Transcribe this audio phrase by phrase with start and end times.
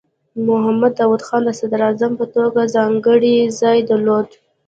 [0.47, 4.27] محمد داؤد خان د صدراعظم په توګه ځانګړی ځای درلود.